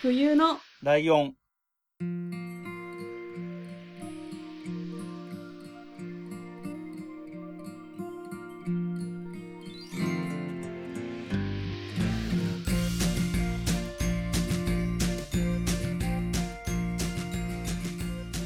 [0.00, 1.34] 冬のライオン。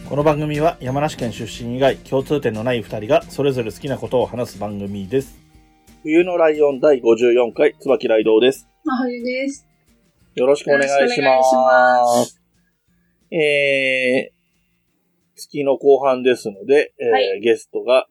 [0.09, 5.39] この番組は山梨県出身以外共通点のない二人がそれぞれ好きなことを話す番組です。
[6.03, 8.67] 冬のライオン第54回、椿ライドウです。
[8.85, 9.72] 真冬です。
[10.35, 11.63] よろしくお願いしよろしくお願いしま。
[12.19, 12.41] ます
[13.31, 14.33] えー、
[15.37, 18.07] 月の後半ですので、えーはいゲストが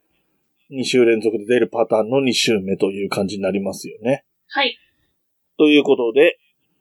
[0.72, 4.24] 2週連続で出るパターンの2週目という感じになりますよね。
[4.48, 4.78] はい。
[5.58, 6.40] ということで、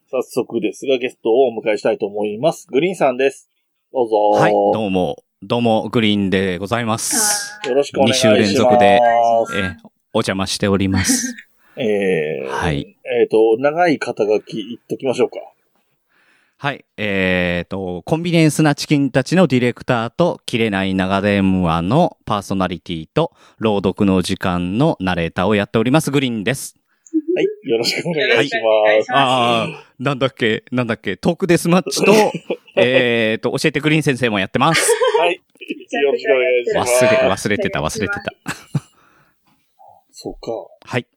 [0.09, 2.67] 早速ですがゲストをお迎えしたいと思います。
[2.69, 3.49] グリーンさんです。
[3.91, 4.15] どうぞ。
[4.39, 7.59] はい、どうも、どうも、グリーンでございます。
[7.67, 8.39] よろしくお願いし二ます。
[8.39, 8.99] 週連続でえ
[9.57, 11.33] えーお邪魔しております。
[11.77, 12.97] ー、えーはい。
[13.05, 15.37] えっ、と、長い肩書き言っときましょうか。
[16.57, 26.77] はい、えーと、コンビニエンスなチキンたちのディレクターと、切れない長電話のパーソナリティと、朗読の時間のナレーターをやっております、グリーンです。
[27.35, 27.45] はい。
[27.67, 28.47] よろしくお願いします。
[28.47, 32.13] しますああ、なんだっけ、なんだっけ、トークデスマッチと、
[32.77, 34.87] えーと、教えてグリーン先生もやってます。
[35.17, 35.33] はい。
[35.33, 37.03] よろしくお願いし忘ます。
[37.05, 38.23] れ、忘れてた、忘れてた。
[40.11, 40.51] そうか。
[40.85, 41.07] はい。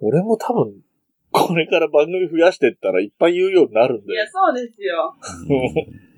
[0.00, 0.74] 俺も多分、
[1.32, 4.30] これから番組増やしてったらいっぱい言うようになるんいや、だよ。
[4.32, 5.14] そうですよ。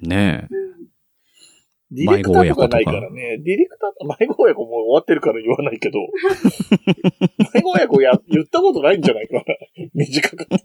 [0.02, 0.54] うんねえ。
[0.54, 0.92] う ん
[1.92, 3.38] ディレクターとかないからね。
[3.38, 5.98] ディレクター、迷子親子もう終わってるから言わないけど。
[7.54, 9.44] 迷子親子や、言ったことないんじゃないかな。
[9.92, 10.56] 短かった。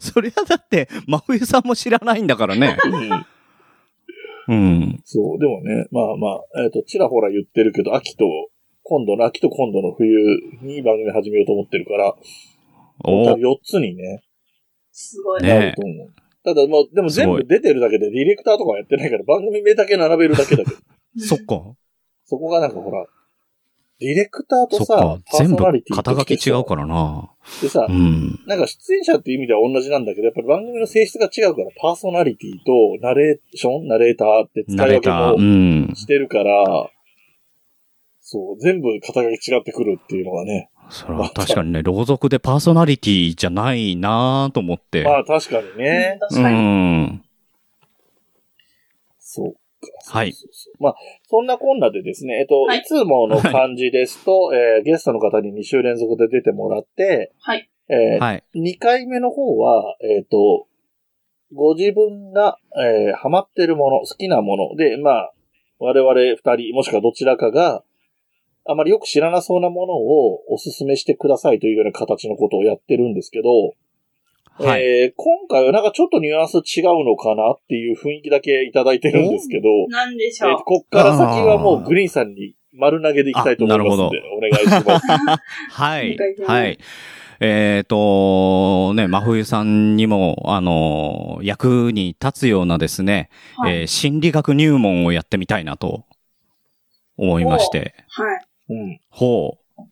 [0.00, 2.76] そりゃだって、真冬さんも知らないんだからね。
[2.84, 3.26] うん
[4.48, 5.00] うん。
[5.04, 8.24] そう、でもね、まあまあ、えっ、と、ちらほら言ってるけど、秋と、
[8.84, 10.16] 今度の秋と今度の冬
[10.62, 12.14] に番組始めようと思ってるから、
[13.04, 14.22] お多分4つにね、
[14.92, 15.42] すごい。
[15.42, 16.12] ねなると思う。
[16.44, 20.76] ただ、まあ、でも全部出てるだけで、ディレクターとかはやってないから、番組名だけ並べるだけだけど。
[21.18, 21.74] そっか。
[22.24, 23.06] そこがなんかほら、
[24.00, 25.02] ディレクターとさそっか、。
[25.30, 27.30] パー全部ソナリティ肩書き違うからな。
[27.60, 28.40] でさう、ん。
[28.46, 35.94] なんか出演者っていう意味では同じなんだけど、やっぱり番組の性質が違うから、パーソナリティとナレーション、ナレーターって使い分けもん。
[35.94, 36.90] してるから、
[38.32, 40.70] そう、全部肩書き違ってくるっていうのがね。
[40.88, 45.04] それは確かにね、朗読でパーソナリティじゃないなと思って。
[45.04, 46.16] まあ確かにね。
[46.16, 46.56] う確かに。
[46.56, 47.24] ん。
[49.18, 50.18] そうか。
[50.18, 50.94] はいそうそうそうまあ、
[51.28, 57.68] そんなこんなでですね、えっと、はいい、つもの感じですと、えーゲストの方に2週連続で出てもらって、はい。
[57.88, 58.44] えーはい。
[58.54, 60.66] 2回目の方は、えっ、と、
[61.54, 65.32] ご自分が、えーハマってるもの、好きなもので、まあ、
[65.78, 67.84] 我々二人、もしくはどちらかが、
[68.64, 73.48] あまりよく知らなそうなものをお勧めしてくださいというような形のことをやってるんですけど、
[74.58, 74.82] はい。
[74.82, 80.64] えー今回はなんかちょっとニュアンス違うのかなっていう雰囲気だけいただいてるんですけど、なんでしょうえーと。
[80.64, 85.06] こっから先はもうグリーンさんに丸投げでいきたいと思いますので、お願いします。
[85.70, 86.78] はい はい。
[87.44, 93.80] えっ、と、ね、真冬さんにも、あの、役に立つようなですね、はい。
[93.80, 96.04] えー心理学入門をやってみたいなと
[97.16, 97.94] 思いまして。
[98.08, 98.46] はい。
[98.68, 99.00] うん。
[99.10, 99.82] ほう。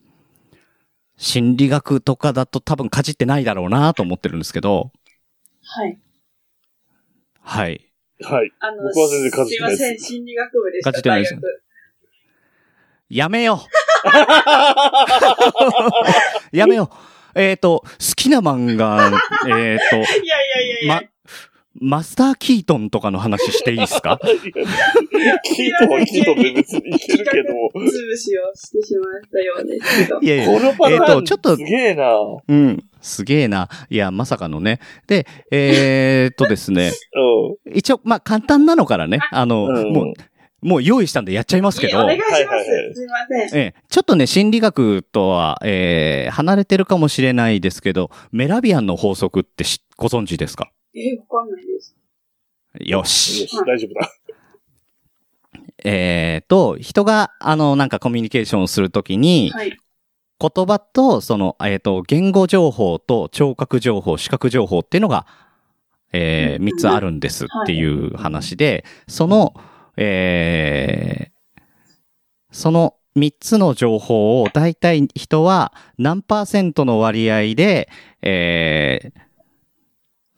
[1.17, 4.91] 心理学とかだと多分かじってないだろうなと思ってるんですけど、
[5.63, 5.99] はい。
[7.43, 7.93] はい。
[8.23, 8.53] はい。
[8.61, 10.93] あの、僕は全然かじってないですすいません、心理学部でした。
[10.93, 11.37] かじってないです
[13.11, 13.61] やめよ
[16.53, 19.11] う やめようえっ、と、好きな漫画、
[19.47, 21.01] えっ、いやいやいやいや。
[21.01, 21.11] と、ま、
[21.81, 24.21] マスター・キートンとかの話していいですか？
[24.23, 30.21] キートンはキートンで別にいけるけど、潰しをしてしまったようですけど。
[30.21, 32.13] いやいやこのパターン、えーとちょっとすげえな。
[32.49, 32.85] うん。
[33.01, 33.69] すげえな。
[33.89, 34.79] いや、まさかのね。
[35.07, 36.91] で、えーっとですね。
[37.17, 39.19] う一応、まあ、簡単なのからね。
[39.31, 40.13] あの、うんもう、
[40.63, 41.99] もう用意したんでやっちゃいますけど。
[41.99, 42.33] お願いします。
[42.35, 43.13] はいはいはいすいま
[43.49, 43.59] せん。
[43.59, 50.71] ええ、ちょっとね、心理学とは、えー離れてるかもしれないですけど、メラビアンの法則ってしご存知ですか？
[50.95, 51.97] え、わかんないです。
[52.81, 53.05] よん。
[53.05, 53.49] しよ。
[53.49, 54.11] し、大丈夫だ。
[55.85, 59.77] えーと、人が、あの、なんかコミュニケーションをするときに、はい。
[60.41, 65.27] 言葉と、その、えっ、と、言語情報と聴覚情報、視覚情報っていうのが、
[66.13, 69.55] えー、うん3つあるんですっていう話で、その、
[69.97, 71.41] えー
[72.53, 77.89] その3つの情報を大体人は何パーセントの割合で、
[78.23, 79.30] えー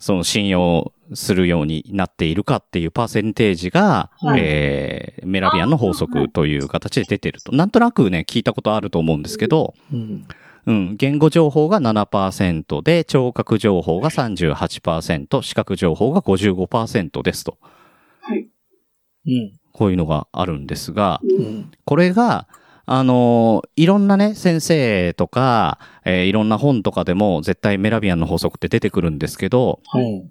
[0.02, 7.52] その信用するようになっているかっていうパーセンテージが、はいえーメラビアンの法則という形で出てると。
[7.52, 10.26] なんとなくね、聞いたことあると思うんですけど、うん。
[10.66, 17.58] うん、言語情報が7%で、聴覚情報が38%、視覚情報が55%ですと。
[18.20, 18.48] はい。
[19.26, 19.52] うん。
[19.72, 21.28] こういうのがあるんですが、う。
[21.28, 21.70] うんん。
[21.84, 22.48] これが、
[22.94, 30.30] あのいろんなね、先生とか、えーいろんな本とかでも絶対メラビアンの法則って出てくるんですけど、うん。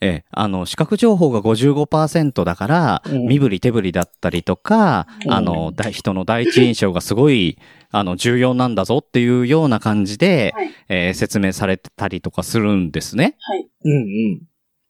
[0.00, 7.58] えーあの、視覚情報が55%だから、うん身振り手振りだったりとか、うんあの、大人の第一印象がすごい、
[7.92, 10.70] あの、重要なんだぞっていうような感じで、はい。
[10.88, 13.36] えー説明されてたりとかするんですね。
[13.38, 13.68] はい。
[13.84, 14.40] うん。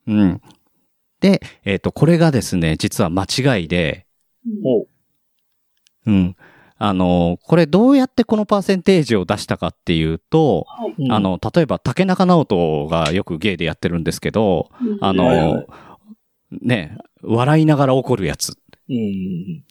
[0.06, 0.40] うん。
[1.20, 4.06] で、えっ、と、これがですね、実は間違いで、
[4.64, 4.88] おう。
[6.06, 6.36] うん。
[6.78, 10.94] あの、これどうやってこのパーセンテージを出したかっていうと、はい。
[10.98, 14.70] うんあ、の、例えば竹中直人がよくゲイでやってるんですけど、
[15.00, 15.66] あの、はいはい
[16.50, 18.56] ね、笑いながら怒るやつ。
[18.88, 19.64] うん。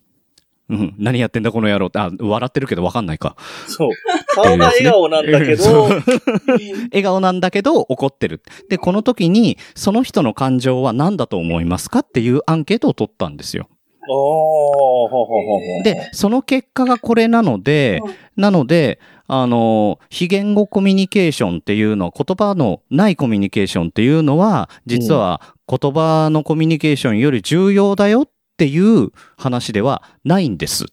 [0.69, 3.37] うん、何やってんだこの野郎って、あ、笑ってるけどわかんないか。
[3.67, 3.89] そう。
[4.35, 5.83] 顔が笑顔なんだけど、
[6.91, 8.41] 笑顔なんだけど怒ってる。
[8.69, 13.69] で、この時に、その人の感情は何だと思いますかっていうアンケートを取ったんですよ。
[14.09, 15.83] ああ、ほほほほ。
[15.83, 17.99] で、その結果がこれなので、
[18.35, 30.87] なので、あの、非言語コミュニケーションっていうのは、言葉のないコミュニケーションっていうのは、実は言葉のコミュニケーションより重要だよっていう話ではないんですっ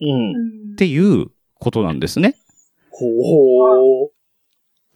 [0.00, 0.76] うん。
[0.76, 1.28] ていう
[1.58, 2.36] ことなんですね。
[2.90, 4.10] ほほ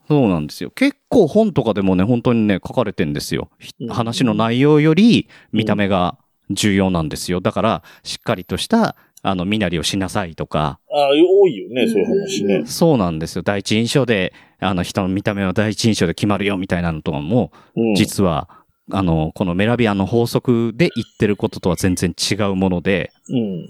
[0.09, 0.71] そうなんですよ。
[0.71, 3.49] 結構本とかでもね、本当にね、書かれてんですよ。
[3.89, 6.17] 話の内容より見た目が
[6.51, 7.41] 重要なんですよ。
[7.41, 12.63] だから、しっかりとした、あの、身なりをしなさいとか、ああ、多いよね、そういう話ね。
[12.67, 13.43] そうなんですよ。
[13.43, 17.95] 第一印象で、あの、人の見た目は第一印象で決まるよみたいなのとかも、うん。
[17.95, 18.49] 実は、
[18.93, 23.69] あの、このメラビアンの法則で言ってることとは全然違うもので、うん。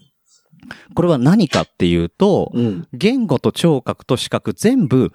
[0.95, 2.89] これは何かっていうと、うん。
[2.93, 5.13] 言語と聴覚と視覚全部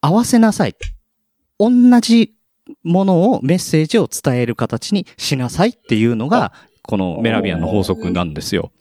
[0.00, 0.76] 合わせなさい。
[1.58, 1.70] 同
[2.00, 2.34] じ
[2.82, 6.52] ものを、メッセージを伝える形にしなさいっていうのが、
[6.88, 8.72] このメラビアンの法則なんですよ。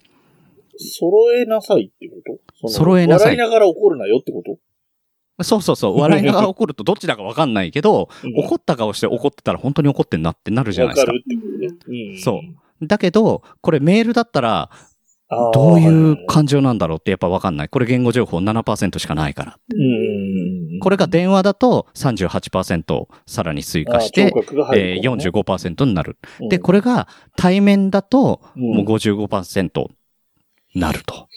[0.79, 2.15] 揃えなさいってこ
[2.61, 2.69] と？
[2.69, 5.99] 揃えなさい笑いながら怒るなよってことそうそうそう。
[5.99, 11.23] 笑いながら怒るとどっちだかわかんないけど、うん怒った顔して怒ってたら本当に怒ってんなってなるじゃないですかわか
[11.59, 11.75] ね。
[12.13, 12.17] うん。
[12.17, 12.39] そ
[12.81, 14.69] うだけど、これメールだったら、
[15.53, 17.69] どういう感情なんだろうってやっぱわかんない。
[17.69, 19.57] これ言語情報7%しかないから。
[19.73, 20.46] うん。
[20.79, 24.33] これが電話だと38%さらに追加して、
[24.73, 26.17] えー、45%になる。
[26.49, 29.87] で、これが対面だと、もう55%
[30.75, 31.27] なると。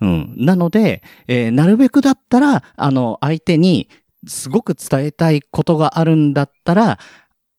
[0.00, 0.06] うん。
[0.06, 0.34] うん。
[0.36, 3.88] なので、えーなるべくだったら、あの、相手に
[4.26, 6.98] すごく伝えたいことがあるんだったら、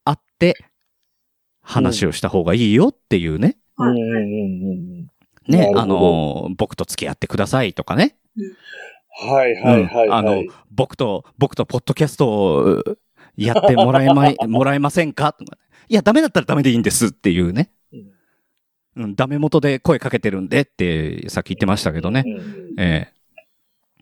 [0.03, 0.55] 会って
[1.61, 3.57] 話をした方がいいよっていうね。
[5.47, 8.17] ね、あの、僕と付き合ってくださいとかね。
[9.19, 10.07] はいはいはい。
[10.07, 12.83] うんあの、僕と、僕とポッドキャストを
[13.35, 15.35] やってもらえまい、 もらえませんか？
[15.89, 17.71] いや、ダメだったらダメでいいんですっていうね。
[18.95, 22.23] うん、ダメ元で声かけてるんでって、さっき言ってましたけどね。
[22.25, 23.17] うんええ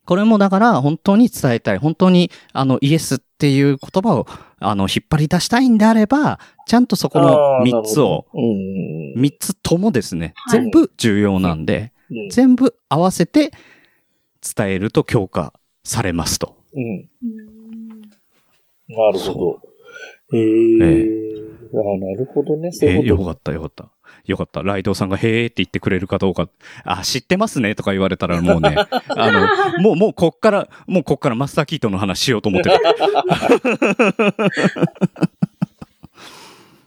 [0.08, 4.28] これもだから本当に伝えたい、本当にあのイエスっていう言葉を
[4.60, 8.10] あの引っ張り出したいんであれば、ちゃんとそこのあー3つを、。
[8.12, 9.22] なるほどうん。
[9.22, 13.52] 三つともですね、はい全部重要なんで、うん全部合わせて
[14.56, 15.54] 伝えると強化
[15.84, 16.58] されますと。
[16.74, 16.84] うん。
[16.84, 17.46] うん
[18.88, 19.60] なるほ
[20.32, 20.38] ど。
[20.38, 21.08] へえ。
[21.74, 22.72] あなるほどね。
[22.72, 23.90] そうえーいうこよかったよかった。
[24.26, 24.62] よかった。
[24.64, 26.50] ライドウさんがへーって言ってくれるかどうか。
[26.84, 28.76] あ、知ってますねとか言われたらもうね、
[29.18, 29.32] あ
[29.78, 32.78] の、もう、もうこっから、もうこっからマスターキートの話しようと思ってる。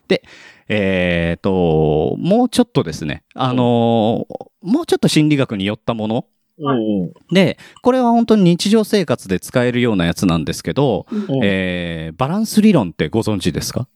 [0.08, 0.22] で、
[0.68, 6.26] えっ、と、もうちょっとですね、あのーもうちょっと心理学に寄ったもの
[6.58, 6.64] と。
[6.64, 11.40] うんで、これは本当に日常生活で使えるようなやつなんですけど、うん。
[11.42, 13.88] えーバランス理論ってご存知ですか？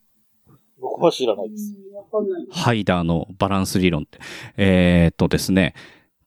[0.79, 1.75] 僕は知らないです。
[1.93, 2.45] わかんない。
[2.51, 4.19] ハイダーのバランス理論って。
[4.57, 5.73] えーっとですね、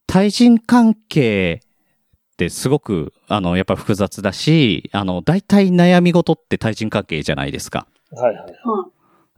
[0.07, 7.87] 対人関係ってすごく、あの、やっぱ複雑だし、あの、大体悩み事って対人関係じゃないですか。
[8.12, 8.45] はいはい。
[8.64, 8.88] は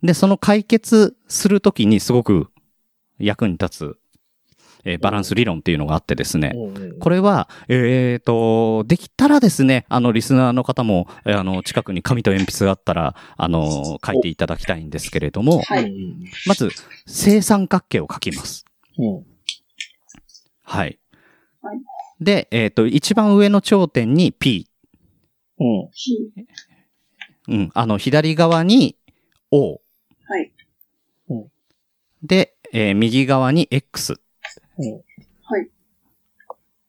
[0.03, 2.49] で、その解決するときにすごく
[3.19, 3.99] 役に立つ、
[4.89, 6.53] えーバランス理論っていうのがあってですね。
[6.55, 15.85] うんこれは、えーと、できたらですね、あの、リスナーの方も、えーあの、近くに紙と鉛筆があったら、あの、書いていただきたいんですけれども、はい。
[15.85, 16.71] うんまず、
[17.07, 18.65] 正三角形を書きます。
[18.99, 19.15] うん。
[20.65, 20.99] はい。
[21.63, 21.79] はい
[22.21, 24.67] で、えっ、と、一番上の頂点に P。
[25.61, 25.89] うん。
[25.93, 26.17] ひ
[27.47, 27.71] うん。
[27.75, 28.97] あの、左側に
[29.53, 29.81] O。
[30.25, 30.53] はい。
[32.23, 34.21] で、えー右側に X。
[34.79, 34.93] うん。
[35.43, 35.69] はい。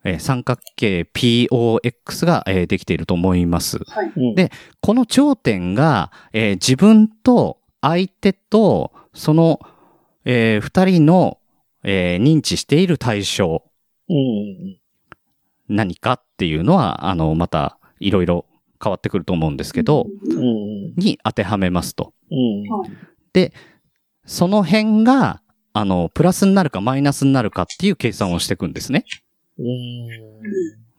[0.05, 3.79] えー三角形 POX が、えーできていると思います。
[3.87, 4.11] はい。
[4.15, 9.59] うんでこの頂点が、えー自分と相手とその、
[10.25, 11.37] えー二人の、
[11.83, 13.63] えー認知している対象
[14.09, 14.77] うん。
[15.67, 18.45] 何かっていうのは、あの、またいろいろ
[18.83, 20.95] 変わってくると思うんですけど、うん。
[20.95, 22.13] に当てはめますと。
[22.31, 22.61] うん。
[22.69, 23.51] はい。
[24.25, 25.41] その辺が、
[25.73, 29.05] あの、プラスになるかマイナスになるかっていう計算をしていくんですね。
[29.57, 29.67] うん。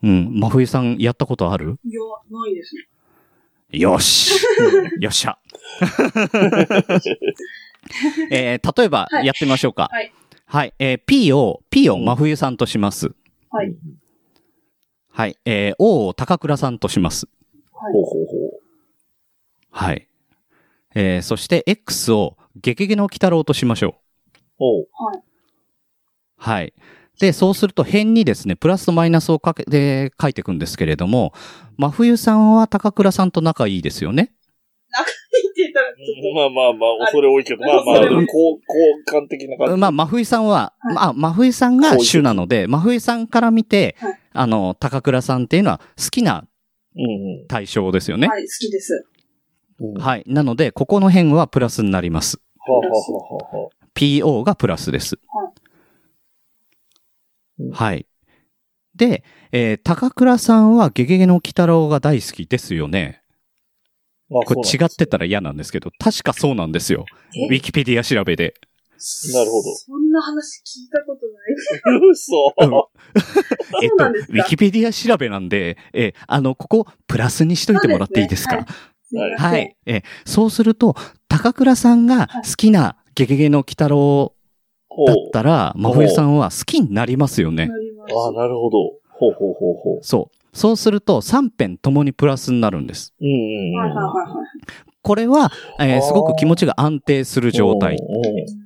[0.03, 0.41] うん。
[0.41, 1.79] 真冬さんやったことある？
[1.85, 2.01] いや、
[2.31, 2.83] ないですね。
[3.73, 4.33] よし
[5.01, 5.39] よっしゃ
[8.33, 9.89] えー例えばはいやってみましょうか。
[9.93, 10.13] はい。
[10.47, 10.75] はい。
[10.79, 13.13] えー P を、P を真冬さんとします。
[13.51, 13.75] はい。
[15.11, 15.37] はい。
[15.45, 17.27] えー O を高倉さんとします。
[17.73, 18.33] はいほうほうほ
[19.71, 20.09] はい。
[20.95, 23.95] えーそして X をゲゲゲの鬼太郎としましょう。
[24.65, 25.23] はい。
[26.37, 26.75] はい。
[27.19, 31.33] で、そうすると辺にですね、プラスとマイナスをかけて書いていくんですけれども、
[31.77, 34.23] 真冬さんは高倉さんと仲いいですよね。
[34.23, 38.27] って言ったら、ちょっまあまあまあ、恐れ多いけど、まあまあ、交
[39.07, 39.77] 換的な感じ。
[39.77, 46.47] まあ、真冬さんは、はいまあ、真冬さんが主なので、真冬さんから見て、はいあの、高倉さんっていうのは好きな
[46.97, 48.29] うん対象ですよと、ね。
[48.29, 49.07] はい、好きです。
[49.81, 49.95] うん。
[49.95, 50.25] ははい。
[50.27, 52.41] なので、ここの辺はプラスになります。
[52.59, 53.80] あはあはあはあ。
[54.01, 55.19] PO がプラスです。
[57.59, 58.07] うんはい。
[58.97, 63.23] で、えー高倉さんはゲゲゲの鬼太郎が大好きですよね。
[64.31, 67.05] まあこれ違ってたら嫌なんですけど、確かそうなんですよ。
[67.37, 67.47] え？
[67.49, 68.55] ウィキペディア調べで。
[69.35, 71.27] なるほどそんな話聞いたこと
[71.93, 72.11] ない。
[72.11, 72.55] 嘘。
[72.59, 72.83] うん
[73.83, 78.57] えっと、ウィキペディア調べなんで、えーあの、ここ、プラスにしといてもらっていいですか？
[78.57, 78.65] ね
[79.21, 79.77] はいははいい。
[79.87, 80.95] えーそうすると、
[81.29, 84.35] 高倉さんが好きなゲゲゲの鬼太郎
[85.07, 87.71] だったら、真冬さんは好きになりますよね。
[88.15, 88.79] ああ、なるほど。
[89.11, 89.99] ほうほうほうほう。
[90.03, 90.57] そう。
[90.57, 93.13] そうすると、3辺ともにプラスになるんです。
[93.21, 93.33] うんうん
[93.79, 93.97] はいうん。
[93.97, 94.47] はいはいはい。
[95.03, 95.51] これは、
[95.81, 97.97] えーすごく気持ちが安定する状態。
[97.97, 98.61] うん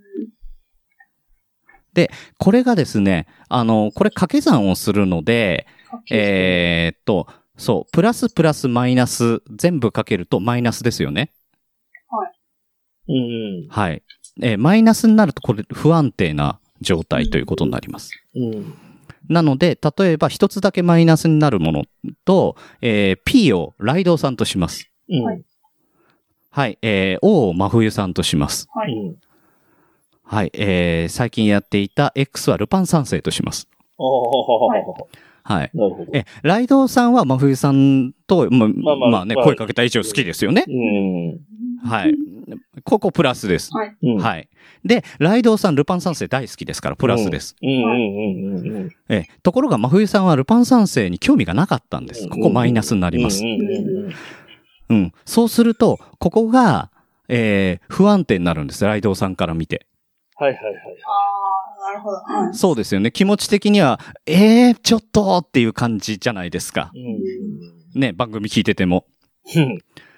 [2.38, 5.66] これがですね、あの、これ掛け算をするので、
[6.10, 11.30] えーっと、そう、プラスプラスマイナス全部かけるとマイナスですよね。
[13.06, 13.68] うんうん。
[13.68, 14.02] はい。
[14.42, 18.10] えーマイナスになるとこれ不安定な状態ということになります。
[18.34, 18.74] うん。
[19.28, 21.84] なので、例えば一つだけマイナスになるもの
[22.24, 24.90] と、えー P をライドウさんとします。
[25.08, 25.22] うん。
[25.22, 25.42] はい
[26.50, 26.78] はい。
[26.82, 28.68] えー O を真冬さんとします。
[28.74, 28.92] はい。
[28.92, 29.16] うん。
[30.24, 30.50] はい。
[30.54, 33.68] えー最近やっていた X はルパン三世とします。
[33.98, 34.84] はい
[35.46, 35.70] はい。
[35.74, 36.10] なるほど。
[36.14, 40.64] え、ライドウさんは真冬さんと、ま、まあまあまあね、まあ声かけた以上好きですよね。
[40.66, 41.40] うん。
[41.84, 42.14] はい。
[42.84, 43.70] ここプラスです。
[43.72, 43.96] はい。
[44.02, 44.08] うん。
[44.18, 44.18] い。
[44.18, 44.48] はい。
[44.84, 47.56] で、ライドウさん、ルパン三世大好きですから、プラスです。
[47.62, 48.90] うんうんうんうんうん。
[49.08, 52.28] え、ところが真冬さんはルパン三世に興味がなかったんです。
[52.28, 53.42] ここマイナスになります
[54.90, 55.12] うん。
[55.24, 56.90] そうすると、ここが、
[57.28, 58.84] えー不安定になるんです。
[58.84, 59.86] ライドウさんから見て。
[60.36, 60.74] はいはいはい。
[60.74, 60.78] あ
[61.88, 62.16] あ、なるほど。
[62.16, 62.54] はい。
[62.54, 63.12] そうですよね。
[63.12, 66.90] 気持ち的には、えー、ちょっとっていう感じじゃないですか。
[66.94, 66.98] う
[67.98, 68.00] ん。
[68.00, 69.06] ね、番組聞いてても。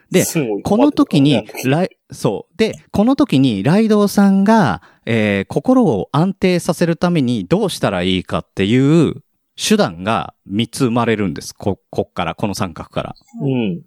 [0.09, 2.57] うんですこの時に、ライ、そう。
[2.57, 9.23] で、この時に、ライドウさんが、えー心を安定させるためにどうしたらいいかっていう
[9.57, 11.55] 手段が3つ生まれるんです。
[11.55, 13.15] こ、こっから、この三角から。
[13.41, 13.83] うん。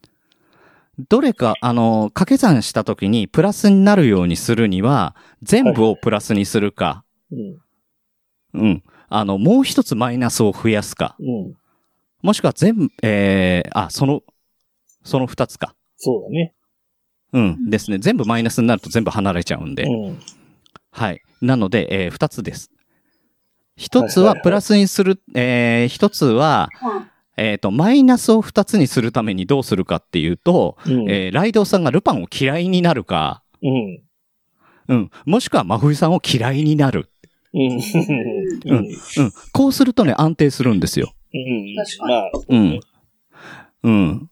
[1.07, 8.61] どれか、あの、掛け算した時にプラスになるようにするには、全部をプラスにするか、うん。
[8.61, 8.83] うん。
[9.07, 11.53] あの、もう一つマイナスを増やすか、うん。
[12.21, 14.21] もしくは全部、えー、あ、その、
[15.03, 15.75] その二つか。
[16.00, 16.53] そうだね。
[17.34, 17.70] うん。
[17.70, 18.00] ですね。
[18.00, 19.84] 全部マイナスになると全部離れちゃうんで。
[19.84, 20.20] うん。
[20.91, 21.22] はい。
[21.41, 22.72] なので、えー二つです。
[23.75, 27.03] 一つはいはいはいはプラスにする、えー一つは、はい。
[27.38, 31.10] えっ、と、マイナスを二つにするためにどうするかっていうと、うん。
[31.10, 34.01] えーライドウさんがルパンを嫌いになるか、うん。
[34.88, 35.12] うん。
[35.25, 37.10] もしくは真冬さんを嫌いになる。
[37.53, 37.62] うん。
[37.62, 37.79] うん
[38.65, 38.77] うん。
[38.77, 38.91] うん。
[39.53, 41.13] こうするとね、安定するんですよ。
[41.34, 41.75] うん。
[41.75, 42.79] 確かにまあ、うん。
[43.84, 44.29] うん。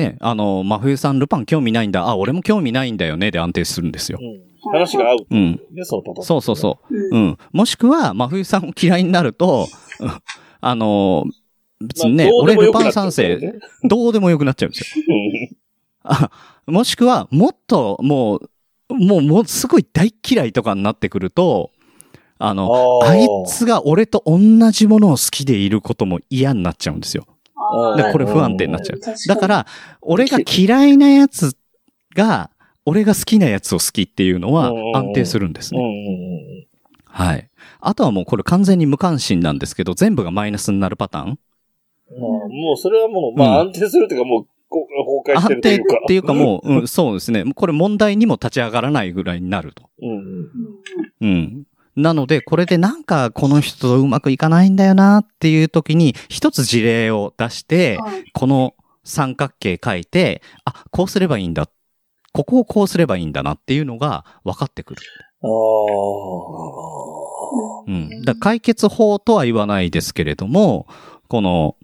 [0.00, 2.08] ね、あの、真冬さん、ルパン興味ないんだ。
[2.08, 3.30] あ、俺も興味ないんだよね。
[3.30, 4.18] で安定するんですよ。
[4.20, 5.16] うん話が合う。
[5.30, 5.60] うん。
[5.72, 6.24] ね、そのパターン。
[6.26, 6.94] そうそうそう。
[6.94, 7.14] うん。
[7.14, 7.38] うん。
[7.50, 9.66] もしくは、真冬さんを嫌いになると、
[10.00, 10.10] う ん
[10.60, 11.24] あの、
[11.80, 13.54] 別にね、まあ俺ルパン三世、ね
[13.84, 15.04] どうでもよくなっちゃうんですよ。
[15.08, 15.56] うん
[16.02, 16.30] あ
[16.66, 21.70] もしくは、もっと、もう、もう、もう、すごい大嫌いとかになってくると、
[22.38, 24.38] あの、あいつが俺と同
[24.70, 27.26] じものを好きでいることも嫌になっちゃうんですよ。
[28.12, 29.00] これ不安定になっちゃう。
[29.26, 29.66] だから、
[30.00, 31.56] 俺が嫌いなやつ
[32.14, 32.50] が、
[32.84, 35.80] 俺が好きなやつを好きっていうのはうん安定するんですね。
[35.80, 36.66] ん
[37.04, 37.48] はい。
[37.80, 41.26] あとはもうこれ完全に無関心なんですけど、全部がマイナスになるパターン？
[41.26, 46.06] まあもうそれはもう、まあうん安定するというかもう、崩壊して安定っるというか。
[46.08, 47.44] ていうかもう、 うん、そうですね。
[47.54, 49.84] これ問題にも立ち上がらないぐらいになると。
[50.02, 50.48] うん
[51.20, 51.64] うん。
[52.00, 61.68] なので、これでなんかこの人とうまくいかないんだよなっていう時に、一つ事例を出して、はいこの三角形書いて、あ、こうすればいいんだ。
[62.32, 65.02] ここをこうすればいいんだなっていうのが分かってくる。
[65.42, 65.50] ああ。
[67.86, 68.22] うん。
[68.22, 70.86] だ解決法とは言わないですけれども、
[71.28, 71.76] この、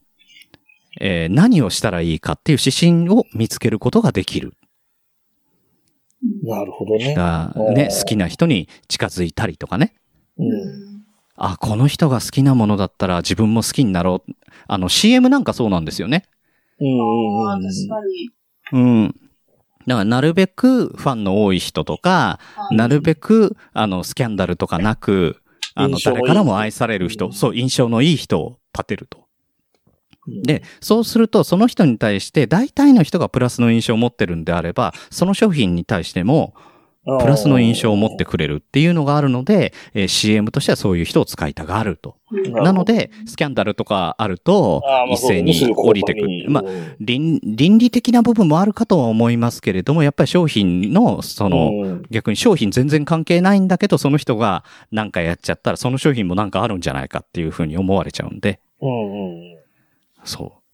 [1.01, 4.55] えー何をしたらいいかっていう指針を見つけることができる。
[6.45, 7.09] なるほどね。
[7.09, 9.95] ね、ー好きな人に近づいたりとかね。
[10.39, 11.05] うん。
[11.37, 14.33] あ、この人が好きなものだったら自分も好きになろう。
[14.67, 16.25] あの CM なんかそうなんですよね。
[16.81, 16.91] うんう
[17.45, 17.63] んああ、うん。
[17.63, 18.31] 確かに。
[18.73, 19.15] うん。
[19.87, 25.41] だからなるべくファンの多い人とか、はいなるべくあのスキャンダルとかなく、
[25.75, 29.19] あの誰からも愛される人、うんそう、印象のいい人を立てると。
[30.27, 36.55] うんで、そうするとその人に対して大体の人がプラスの印象を持ってるんであれば、その商品に対しても
[37.21, 42.17] プラスの印象を持ってくれるっていうのがあるので、えー CM としてはそういう人を使いたがると。
[42.33, 44.83] うんなので、スキャンダルとかあると
[45.13, 46.47] 一斉に降りてくる。
[46.49, 46.65] まあ、
[46.99, 59.57] 倫倫理的な部分もあるかとは思いますけれども、やっぱり商品の、その、うん逆に商品全然関係ないんだけど、その人が何かやっちゃったら、その商品もなんかあるんじゃないかっていうふうに思われちゃうんで、うんうん。
[60.25, 60.66] そう。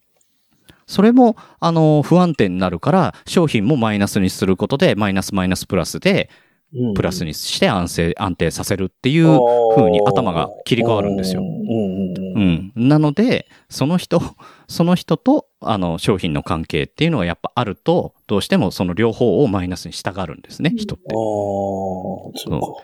[0.92, 6.28] それも、あの、不安定になるから、商品もマイナスにすることで、マイナスマイナスプラスで、
[6.74, 9.38] うんプラスにして安定、安定させるっていう
[9.76, 12.72] 風に頭が切り替わるんですようん。
[12.74, 14.22] なので、その人、
[14.68, 21.04] その人と、あの、商品の関係っていうのがやっぱあると、どうしてもその両方をマイナスにしたがるんですね、人って。
[21.14, 22.32] そ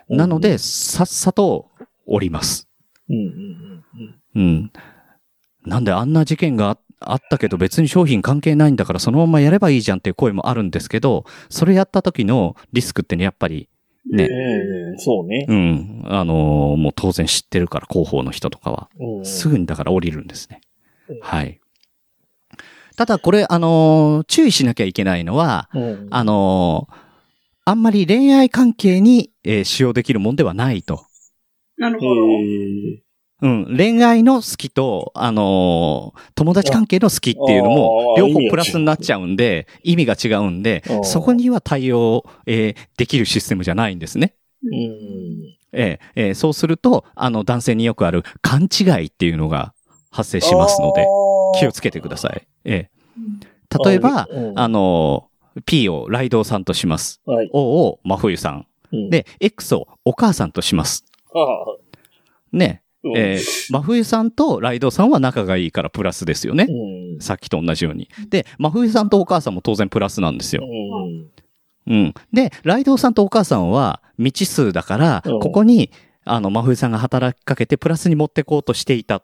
[0.07, 0.15] う。
[0.15, 1.71] なので、さっさと
[2.07, 2.69] 降ります。
[4.35, 4.71] うん。
[5.65, 13.69] なんであんな事件がああったけど別に商品関係ないんだからそのままやればいいじゃんっていう声もあるんですけど、それやった時のリスクってね、やっぱり
[14.11, 14.93] ね、うん。
[14.93, 15.47] うん、そうね。
[15.49, 18.88] うん、あのーもう当然知ってるから、広報の人とかは。
[18.99, 20.61] うんすぐにだから降りるんですね
[21.09, 21.20] うん。
[21.20, 21.61] はい。
[22.96, 26.94] ただこれ、あのー注意しなきゃいけないのは、うんあのー
[27.64, 30.94] あんまり恋愛関係に、えー使用できるもんではないと。
[30.94, 32.12] へなるほど。
[33.42, 33.77] ーうん。
[33.77, 44.35] 恋愛の好きと、あのー友達関係の好きっていうのあも、あ両方プラスになっちゃうんで、意味が違うんであ、あそこには対応、えーできるシステムじゃないんですね。
[44.64, 44.72] うん。
[45.72, 49.72] えーえーそうすると、あの、男性によくある勘違いっていうのが
[50.11, 51.07] 発生しますので、
[51.59, 52.42] 気をつけてください。
[52.64, 53.48] えうんー
[53.85, 55.29] 例えば、うんあのー
[55.66, 57.20] P をライドウさんとします。
[57.27, 57.51] はい。
[57.53, 58.66] O を真冬さん。
[58.92, 61.05] うん、で、X をお母さんとします。
[61.35, 61.46] ああ、
[62.53, 62.83] ね。
[63.05, 63.39] うんえー
[63.73, 66.67] 真冬さんとライドウさんは仲がいいからプラスですよね。
[66.69, 67.21] うん。
[67.21, 68.09] さっきと同じように。
[68.29, 70.63] で、真冬さんとお母さんも当然プラスなんですよ。
[71.87, 71.95] うん。
[71.95, 72.15] うん。
[72.33, 75.91] で、ライドウさんとお母さんは未知数だから、うんここに、
[76.25, 79.23] あの、真冬さんが働きかけてプラスに持ってこうとしていた。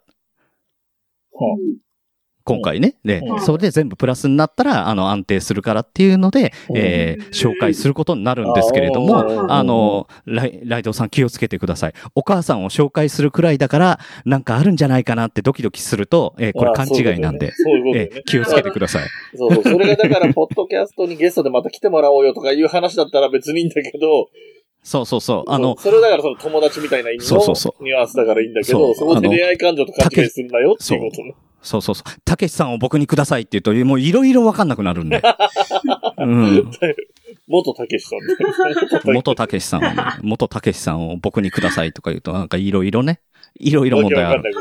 [2.45, 2.97] は今回ね。
[3.05, 11.93] でう、んそれで全部プラスになったら、あの、安定するからっていうので、うんえー紹介することになるんですけれども、あの、ライライドウさん気をつけてください。
[12.15, 17.53] お母さんを紹介するくらいだから、なんかあるんじゃないかなってドキドキすると、えーこれ勘違いなんで。
[17.95, 19.09] えー気をつけてください。
[19.37, 19.63] そうそう。
[19.65, 24.29] それがだから、ポッドキャストにゲストでまた来てもらおうよとかいう話だったら別にいいんだけど、
[24.85, 25.51] そうそうそう。
[25.51, 27.39] あの、それはだからその友達みたいな意味の
[27.81, 31.35] ニュアンスだからいいんだけど、そこで恋愛感情と勘違いするなよっていうことね。
[31.65, 32.21] そうそうそう。
[32.25, 35.21] たけしさんを僕にくださいって言うと、もういろいろわかんなくなるんで。
[36.19, 36.71] うん。
[37.49, 38.35] 元たけしさんね。
[39.05, 43.21] 元たけしさんをね、元たけしさんを僕にくださいとか言うと、なんかいろいろね、
[43.59, 44.55] いろいろ問題ある。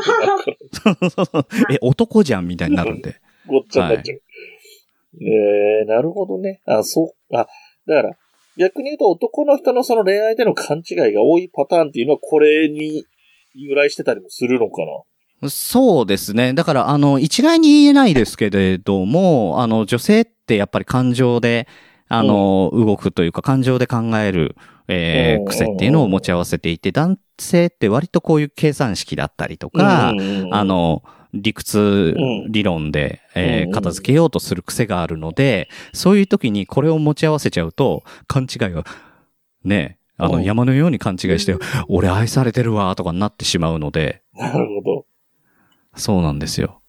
[1.71, 3.17] え、男じゃんみたいになるんで。
[3.47, 4.21] ごっちゃになっちゃう。
[5.21, 6.61] えー、なるほどね。
[6.65, 7.47] あ、そう、あ、
[7.85, 8.17] だから、
[8.57, 13.03] 逆に言うと男の人のその恋愛での勘違いが多いパターンっていうのはこれに
[13.55, 14.91] 由来してたりもするのかな
[15.49, 16.53] そうですね。
[16.53, 21.67] だから、あの、一概に言えないですけれども、あの、女性ってやっぱり感情で、
[22.09, 24.55] あの、動くというか、感情で考える、
[24.87, 25.45] えー、うん。
[25.45, 31.03] 癖っていうのを持ち合わせていて、男性って割とこういう計算式だったりとか、あ、の、
[31.33, 32.51] 理屈うん。
[32.51, 38.83] 理論で、えーうん片付けようとする癖があるので、そういう時にこれを持ち合わせちゃうと、勘違いが、
[39.63, 40.43] ね、あの、うん。
[40.43, 41.55] 山のように勘違いして、
[41.87, 45.05] 俺愛されてるわ、とかになってしまうので、なるほど。
[45.95, 46.81] そうなんですよ。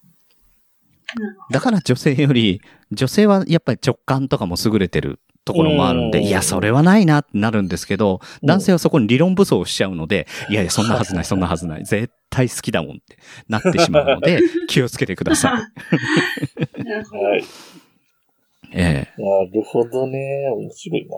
[1.50, 11.84] だから女性より、女性はやっぱり直感とかも優れてるところもあるんで、うんいや、それはないなってなるんですけど、男性はそこに理論武装をしちゃうので、いやいや、そんなはずない、そんなはずない。
[11.84, 16.84] 絶対好きだもんってなってしまうので、 気をつけてください。
[16.84, 17.22] なるほど。
[17.22, 17.44] はい。
[18.76, 20.48] ええなるほどね。
[20.50, 21.16] 面白いな。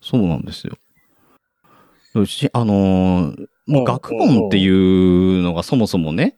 [0.00, 0.76] そうなんですよ。
[2.52, 6.36] あのーもううん学問っていうのがそもそもね、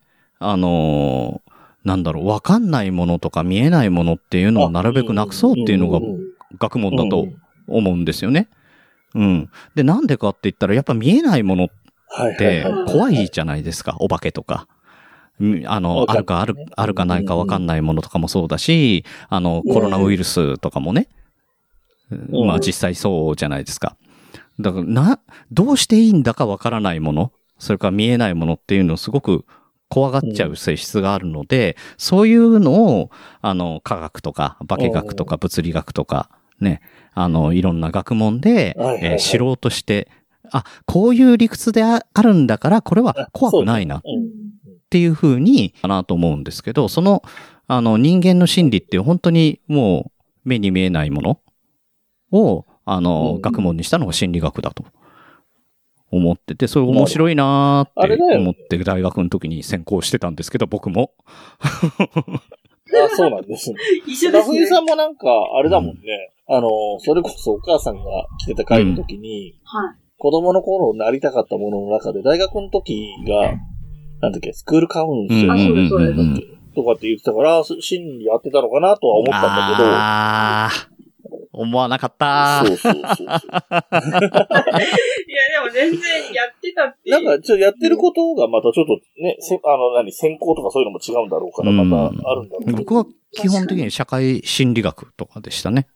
[0.50, 1.52] あのー
[1.84, 5.98] なんだろう、わかんないものとか見えないものっていうのをなるべくなくそうっていうのが
[6.58, 7.26] 学問だと
[7.66, 8.48] 思うんですよね。
[9.14, 9.50] うん。
[9.74, 11.68] で、なんでかって言ったら、やっぱ見えないものっ
[12.38, 12.92] てはい。
[12.92, 14.68] 怖いじゃないですか、お化けとか。
[15.40, 21.08] うんあの、あるかある、あるかないかわかんないものとかもそうだし、あの、コロナウイルスとかもね。
[22.10, 23.96] うんまあ実際そうじゃないですか。
[24.60, 29.46] だから、な、どうしていいんだかわからないもの、それから見えないものっていうのをすごく
[29.92, 33.10] 怖がっちゃう性質があるので、そういうのを、
[33.42, 36.80] あの、科学とか、化学とか物理学とか、ね、
[37.12, 39.12] あの、いろんな学問で、はいはいはい。
[39.12, 40.08] えー知ろうとして、
[40.50, 44.30] あ、こういう理屈でああるんだから、これは怖くないなっうん。
[44.88, 47.22] ていうふうに、かなと思うんですけど、その、
[47.66, 50.10] あの、人間の心理って本当にも
[50.46, 51.40] う目に見えないもの
[52.30, 53.42] を、あの、うん。
[53.42, 54.84] 学問にしたのが心理学だと
[56.12, 61.12] 思ってて、それ面白いなーってあれだよね思って大学の時に専攻してたんですけど、僕も。
[61.60, 63.76] あ、そうなんですね。
[64.06, 64.66] 一緒ですねラフイ。
[64.66, 65.26] さんもなんか、
[65.58, 66.32] あれだもんね。
[66.46, 68.02] あの、それこそお母さんが
[68.38, 69.96] 来てた会の時に、はい。
[70.18, 73.54] 子供の頃なりたかったものの中で、大学の時が、
[74.20, 76.40] なんだっけ、スクールカウンセラあーそうですそうですんんん
[76.74, 80.91] とかって言ってたから、そ心理やってたのかなとは思ったんだけど、あー、
[81.62, 83.02] 思わなかったそうそうそう。
[83.02, 83.34] いや、で
[85.64, 87.10] も全然やってたって。
[87.10, 92.78] なんか、ちょっとやってることがまたちょっとね、せあの、何、専攻とかそういうのも違うんだろうから、うんまたあるんだろうけど。
[92.78, 95.88] 僕は基本的に社会心理学とかでしたね。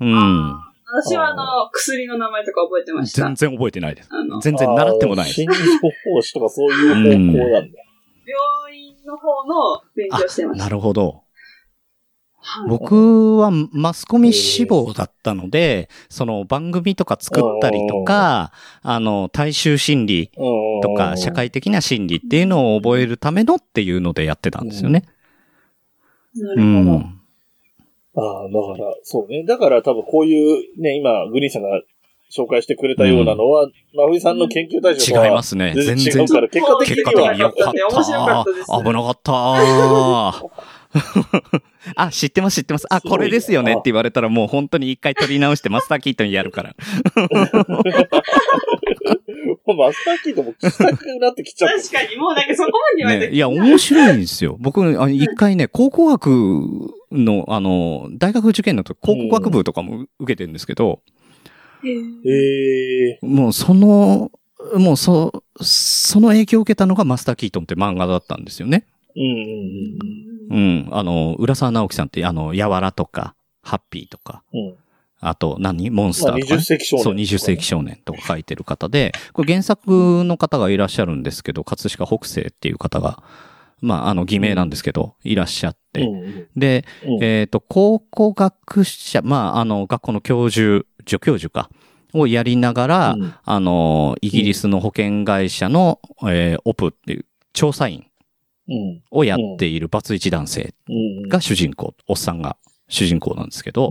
[0.00, 0.72] うん。
[0.94, 3.22] 私はあの、薬の名前とか覚えてました。
[3.22, 4.10] 全然覚えてないです。
[4.42, 5.34] 全然習ってもないです。
[5.36, 5.54] 心理
[6.12, 7.78] 法師とかそういう方向なんだ。
[8.26, 10.64] 病院の方の勉強してました。
[10.64, 11.22] なるほど。
[12.44, 18.52] はい僕はマスコミ志望だったので、その番組とか作ったりとか、
[18.82, 20.30] あの、大衆心理
[20.82, 25.04] とか社会的な心理っていうのを覚えるためのっていうのでやってたんですよね。
[26.34, 26.98] うなるほど。
[26.98, 27.20] ん。
[28.14, 29.44] ああ、だから、そうね。
[29.44, 31.80] だから多分こういうね、今、グリーンさんが
[32.30, 35.72] 紹介してくれたようなのは、真冬さんの研究対象とは違いますね。
[35.74, 36.28] 全然全然違う。
[36.28, 38.82] から、結果的結果には的によかった。
[38.82, 40.52] 危なかった。
[41.96, 42.86] あ、知ってます、知ってます。
[42.90, 46.74] あ、これですよねって言われたらもう本当に一回取り直してマスターキートにやるから。
[49.66, 51.76] マスターキートも聞きたくなってきちゃった。
[51.76, 54.56] 確かに、もうなんかそこまで言われてね、いや、面白いんですよ。
[54.60, 56.28] 僕、あ一回ね、考古学
[57.10, 61.00] の、あの、大学受験の時、考古学部とかも受けてるんですけど、
[61.84, 64.30] へーええもうその、
[64.76, 68.86] もうそ、その影響を受けたのがマスターキートンって漫画だったんですよね。
[69.16, 70.88] うんうんうん。
[70.90, 74.60] あの、浦沢直樹さんって、あの、やわらとか、ハッピーとか、うん。
[74.60, 74.74] うん。
[75.24, 77.04] あと何、モンスタまあ、ーとかね、20世紀少年。
[77.04, 83.22] そう、20世紀少年とか書いてる方で、これ原作の方がいらっしゃるんですけど、葛飾北西っていう方が、
[83.80, 87.24] まあ、あの、偽名なんですけど、いらっしゃって、うんうんで、うん。
[87.24, 91.70] えっ、と、考古学者、まあ、あの、学校の教授、助教授か、
[92.14, 93.34] をやりながら、うん。
[93.44, 98.04] あの、イギリスの保険会社の、えーオプっていう調査員うん
[99.10, 100.74] をやっているバツイチ男性。
[101.28, 102.56] が主人公、おっさんが
[102.88, 103.90] 主人公なんですけど、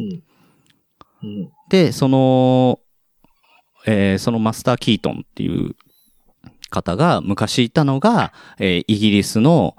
[1.69, 2.79] で、その、
[3.85, 5.75] えーそのマスター・キートンっていう
[6.69, 9.75] 方が昔いたのが、えーイギリスの、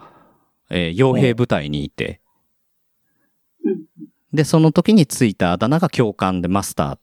[0.71, 2.21] えー傭兵部隊にいて、
[4.33, 6.99] で、その時についたあだ名が教官でマスター、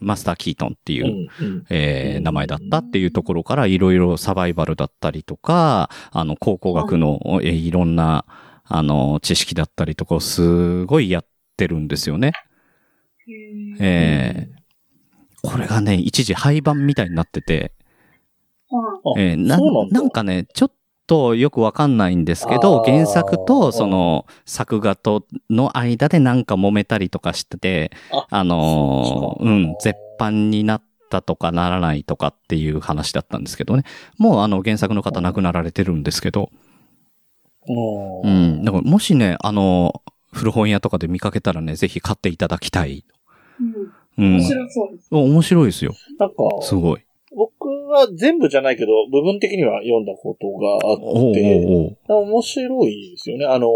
[0.00, 1.28] マスター・キートンっていう、
[1.70, 7.52] えー名前だったっていうところから、いろいろサバイバルだったりとか、あの、考古学の、えー。
[7.52, 8.24] いろんな、
[8.64, 12.32] あの、知識だったりとかをすごいやってるんですよね。
[13.80, 15.50] えー。
[15.50, 17.72] これがね、一時廃盤みたいになってて、
[19.16, 20.00] えーななんだ。
[20.00, 20.72] なんかね、ちょっ
[21.06, 33.84] とよくわかんないんですけど、原作とその作画との間でなんか揉めたりとかしてて、ああのううん、絶版になったとかならないとかっていう話だったんですけどね。
[34.18, 36.50] もうあの原作の方亡くなられてるんですけど、
[37.68, 38.26] う。
[38.26, 38.64] うんん。
[38.64, 43.04] だからもしね、あの、古本屋とかで見かけたらね、ぜひ買っていただきたい。
[43.60, 44.26] うん。
[44.26, 44.44] うん面。
[44.44, 45.08] 白そうです。
[45.10, 45.94] 面白いですよ。
[46.18, 47.04] なんか、すごい。
[47.36, 51.04] 僕は全部じゃないけど、部分的には読んだことがあって、
[52.08, 53.46] おうおう面白いですよね。
[53.46, 53.68] あの、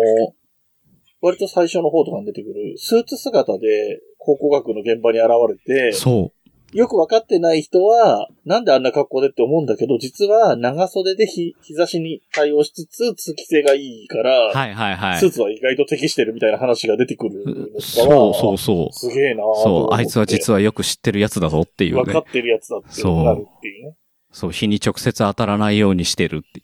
[1.21, 5.29] 割と最初の方とかに出てくる、スーツ姿で考古学の現場に現
[5.66, 6.33] れて、そ
[6.72, 14.52] よくわかってない人は、なんであんな格好でって思うんだけど、実は長袖で日日差しに対応しつつ、通気性がいいから、う。
[14.52, 15.31] はいはいはいスー。
[15.31, 18.92] ツは意外と適してるみたいな話が出てくるそうそうそう。
[18.92, 22.02] すげえなそう、あいつは実ははよく知ってるやつだぞっていうね。
[22.02, 23.96] 分かってるやつだってなるっていうね。
[24.31, 26.62] そう、日に直接当たらないようにしてるって。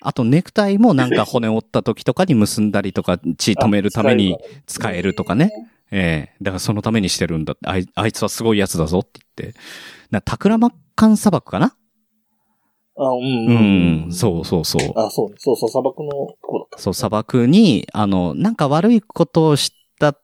[0.00, 5.50] あと、ネクタイもなんか骨折った時とかに結んだりとか、血止めるために使えるとかね。
[5.90, 7.68] ええだからそのためにしてるんだって。
[7.68, 9.58] あいあいつはすごいやつだぞって言って。
[10.10, 11.76] な、タクラマカン砂漠かな？
[12.96, 14.92] あ、うん、ううんん、そうそうそう。
[14.96, 15.34] あ、そうね。
[15.38, 16.78] そうそう、砂漠のとこだった。
[16.78, 20.16] そう、砂漠に、あの、なんか悪いことをした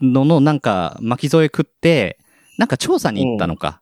[0.00, 2.18] のの、なんか巻き添え食って、
[2.58, 3.80] なんか調査に行ったのか。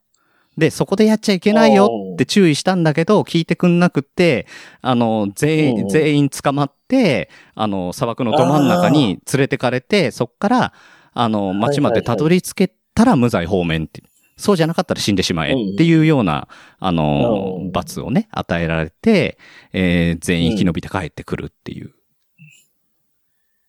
[0.59, 4.47] で、そこでやっちゃいけないよって注意したんだけど、聞いてくんなくって、
[4.83, 10.73] あの、全員、うん全員捕まって、あの、砂漠のど真ん中に連れてかれて、そっから、
[11.13, 14.03] あの、町までたどり着けたら無罪方面って。
[14.37, 19.39] そうじゃなかったら死んでしまえっていうような、あのう、ん罰をね、与えられて、
[19.73, 21.93] えー全員生き延びて帰ってくるっていう。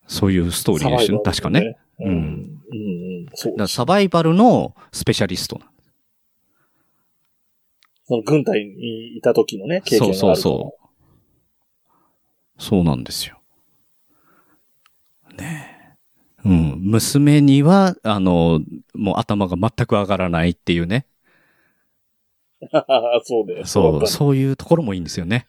[0.07, 1.77] そういうストーリーでしたね、確かね。。
[1.99, 2.07] うん。
[2.07, 2.75] うん、う
[3.23, 3.25] ん。
[3.33, 5.71] そうだサバイバルのスペシャリストな
[8.05, 12.61] その軍隊にいた時のね、経験があるそうそうそう。
[12.61, 13.39] そうなんですよ。
[15.37, 15.70] ねえ。
[16.45, 16.79] うん。
[16.81, 18.61] 娘には、あの、
[18.93, 21.05] もう頭が全く上がらないっていうね。
[22.61, 22.65] う。
[23.23, 23.65] そうだよ。
[23.65, 24.07] そう、う。
[24.07, 25.47] そういうところもいいんですよね。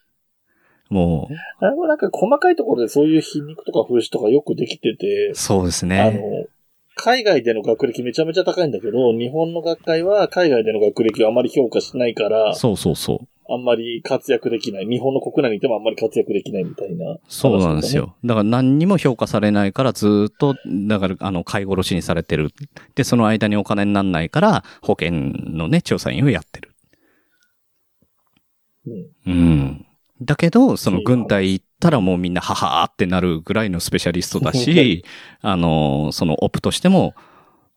[0.91, 1.29] も
[1.59, 6.13] あれもなんか細かいところでそういう皮肉とか風刺とかよくできててう、、そうですあね。
[6.13, 6.47] の、
[6.95, 13.29] 海外での学歴めちゃめちゃ高いんだけど、日本の学会は海外での学歴をあまり評価しないから、そうそうそう。
[13.49, 14.87] あんまり活躍できない。
[14.87, 17.97] 日本の国内にいてもあんまり活躍できないみたいな、そうなんです。
[17.97, 18.15] よ。
[18.25, 20.55] だから何にも評価されないからずーっと、
[20.89, 22.51] だからあの、飼い殺しにされてる。
[22.95, 26.71] で、その間にお金になんないから保険のね、調査員をやってる。
[28.87, 29.87] うんうん。
[30.21, 35.05] だけど、その軍隊行ったらもうみんなははーってなるぐらいのスペシャリストだし、
[35.43, 37.15] あの、そのオプとしても、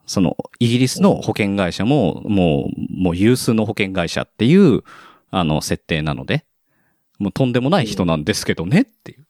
[0.05, 4.83] そのイギリスの保険会社も、もう、もう有数の保険会社っていう、
[5.37, 6.45] あの、設定なので、
[7.19, 9.25] もうとんでもない人なんですけどねっていう。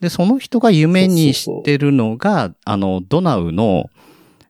[0.00, 3.90] で、その人が夢にしてるのが、あの、ドナウの、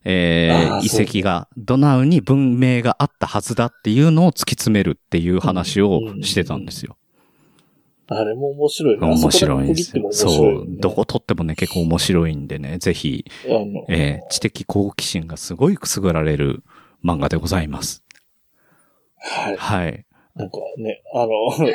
[0.05, 6.97] えー遺跡が、ドナウに文明があったはずだっていうのを突き詰めるっていう話をしてたんですよ。
[8.09, 9.07] あれも面白いな。
[9.09, 10.09] 面白いんですよ。
[10.09, 13.25] あそうどこ撮ってもね、結構面白いんでね、ぜひ、
[13.89, 16.63] えー知的好奇心がすごいくすぐられる
[17.05, 18.05] 漫画でございます。
[19.17, 19.57] はい。
[19.57, 20.07] はい。
[20.37, 21.73] なんかね、あの、い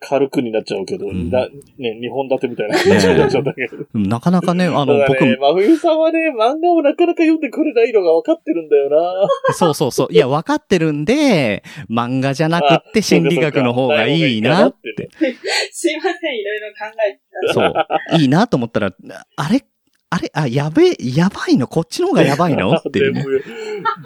[0.00, 3.84] 軽くになっちゃうけど、んだね、二本立てみたいな話になっちゃったけど。
[3.94, 9.28] なかなかね、あの、僕ただね、真冬さんはね、漫画をなかなか読んでくれないのが分かってるんだよな。
[9.54, 10.08] そうそうそう。
[10.12, 15.08] いや、分かってるんで、漫画じゃなくって心理学の方がいいなって。
[15.72, 17.54] すいません、いろいろ考えてた。
[17.54, 18.22] そう。
[18.22, 18.94] いいなと思ったら、
[19.36, 19.64] あれ
[20.10, 21.66] あれあ、やべえ、やばいの？
[21.68, 22.72] こっちの方がやばいの？
[22.72, 23.22] っていうね。
[23.22, 23.38] でも、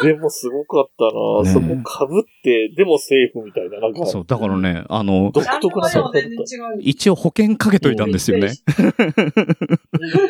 [0.03, 4.07] でもすごかったな、ねそこ被って、でもセーフみたいな、なんか。
[4.07, 5.89] そう、だからね、あの、独特な。
[6.81, 8.53] 一応保険かけといたんですよね。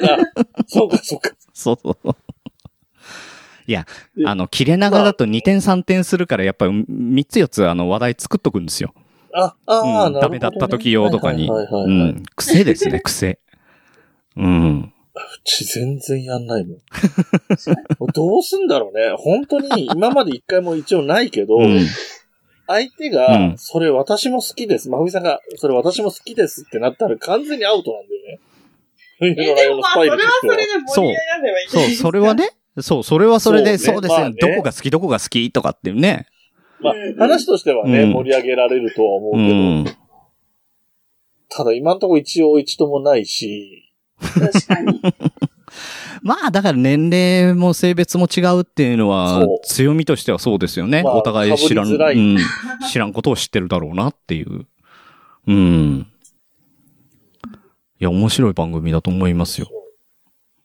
[0.02, 0.18] あ
[0.66, 1.30] そうか、そうか。
[1.54, 2.16] そうそう。
[3.66, 8.92] いや、であの、切れ長だと2点3点するから、やっぱり3つ4つあの話題作っとくんですよ。
[9.34, 11.48] あ、ああ、うんダメだった時用とかに。
[11.48, 12.22] うはいん。
[12.36, 13.38] 癖ですね、癖。
[14.36, 14.92] うん。
[15.14, 16.78] うち全然やんないもん。
[18.14, 19.14] どうすんだろうね。
[19.16, 21.80] 本当に今まで一回も一応ないけど、うん。
[22.66, 24.88] 相手うがん、それ私も好きです。
[24.88, 28.40] まふみさんが、それ私も好きですってなったら完全にアウトなんだよね。
[29.20, 31.68] え、でもまあ、それはそれで盛り上がればいい。
[31.68, 32.34] そう、それは。
[32.34, 32.50] ね。
[32.80, 36.26] そう、それはそれで、そうねそうですよ、まあねどこが好き、どこが好きとかっていうね。
[36.80, 39.84] まあうん、話としてはね、うん盛り上げられるとは思ううけど、ん。
[41.50, 43.91] ただ今んとこ一応一度もないし、
[44.22, 45.00] 確かに。
[46.22, 51.02] まあ、だから年齢も性別も違うっていうのは強みとしてはそうですよね。
[51.02, 52.38] まあお互い知らん、うん、
[52.90, 54.66] 知らんことを知ってるだろうなっていう。
[55.48, 56.06] うん。
[58.00, 59.68] いや、面白い番組だと思いますよ。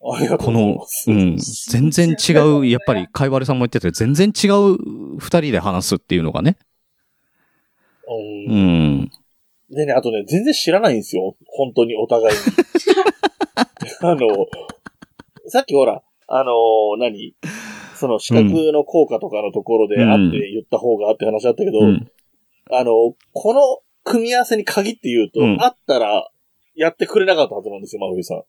[0.00, 0.16] こ
[0.52, 1.36] のうん、
[1.68, 6.56] 全然違う、やっぱり、かいわれさんも言ってたけど全然違う二人で話すっていうのがね。
[8.06, 9.10] ううんん。
[9.70, 11.36] でね、あとね、全然知らないんですよ。
[11.46, 12.42] 本当にお互いに。
[14.02, 14.28] あの、
[15.46, 17.34] さっきほら、あの何？
[17.96, 22.10] その資格の効果とかのところでうんあって言った方があって話あったけど、うん。
[22.70, 22.92] あの、
[23.32, 26.30] この組み合わせに限って言うと、うんあったら
[26.76, 28.42] やってくれなかったはずなんですよ、真冬さん。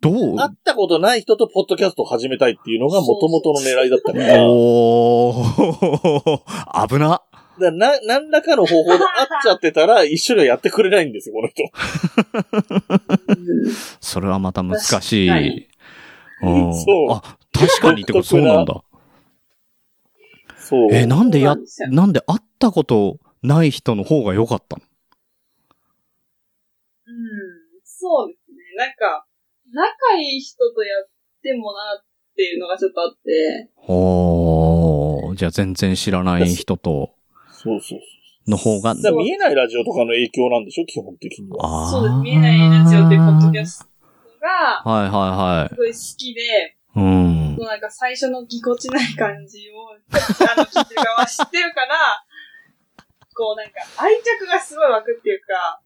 [0.00, 0.36] どう？
[0.36, 4.48] 会ったことない人とポッドキャストを始めたいっていうのが元々の狙いだったから。
[4.48, 7.22] おー、 危な。
[7.60, 9.08] だな、何らかの方法で会っ
[9.42, 11.62] ちゃってたら、 一緒にはやってくれないんですよ、この人。
[14.00, 15.28] それはまた難しい。
[15.28, 15.68] 確かに
[16.42, 18.82] うんそうあ、確かにってことそうなんだ。
[20.56, 20.88] そう。
[20.92, 21.56] え、なんでや
[21.90, 24.82] なんで会ったことない人の方が良かったの？
[27.06, 27.14] うん、
[27.84, 28.56] そうですね。
[28.76, 29.26] なんか、
[29.72, 31.08] 仲いい人とやっ
[31.42, 32.04] てもなっ
[32.36, 37.14] ていうのがちょっとあって、おー、じゃあ全然知らない人と、
[37.64, 38.00] そうそう
[38.46, 41.90] の方が、見えないラジオとかの影響なんでしょ、基本的には。
[41.90, 42.14] そうです。
[42.20, 43.86] 見えないラジオっていうポッドキャスト
[44.38, 46.76] が、はいはすごい好きで、いはい。
[46.96, 47.66] うんもう。
[47.66, 52.24] なんか最初のぎこちない感じを、あの、聞いてる側知ってるから、
[53.34, 55.80] こうなんか愛着がすごい湧くっていうか、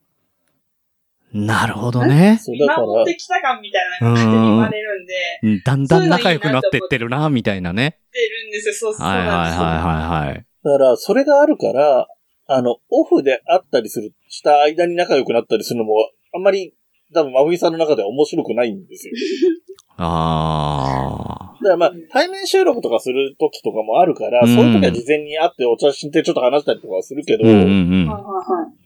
[1.32, 2.38] なるほどね。
[2.42, 7.98] そう、見だから守っ、てきた感みたいなのが勝手に生まれるんで、だんだん仲良くなってってるな、みたいなね。
[8.12, 9.26] 出るんですよ、そうそうはいはい。
[9.26, 10.47] はいはい。
[10.64, 12.06] だから、それがあるから、
[12.46, 15.94] あの、オフで会ったりする、した間に仲良くなったりするのも、
[16.34, 16.74] あんまり、
[17.14, 19.14] 多分、まふいさんの中では面白くないんですよ。
[20.00, 27.46] あだからまあうん、対面収録とかする時とかもあるから、うんそういう時は事前に会ってお茶してちょっと話したりとかはするけど、ー。
[27.46, 28.08] うんうんうん。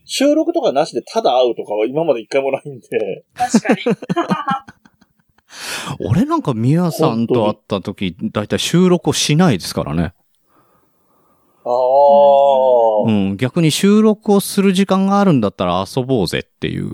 [0.07, 3.81] 収録とかなしでただ会うとかは今まで一回もないんで、確かに。
[6.09, 10.15] 俺なんか宮さんと会った時、だいたい収録をしないですからね。
[11.65, 13.37] ああ、うん。
[13.37, 16.89] 逆に収録をする時間があるんだったら遊ぼうぜっていう。